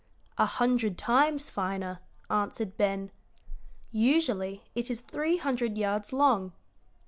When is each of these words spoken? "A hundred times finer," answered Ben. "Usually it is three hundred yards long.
"A 0.39 0.47
hundred 0.47 0.97
times 0.97 1.51
finer," 1.51 1.99
answered 2.27 2.75
Ben. 2.75 3.11
"Usually 3.91 4.63
it 4.73 4.89
is 4.89 4.99
three 5.01 5.37
hundred 5.37 5.77
yards 5.77 6.11
long. 6.11 6.53